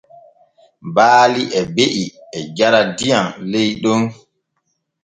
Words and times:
Baali 0.95 1.43
e 1.59 1.61
be’i 1.75 2.05
e 2.37 2.39
jara 2.55 2.81
diyam 2.97 3.27
ley 3.51 3.69
ɗon. 3.83 4.01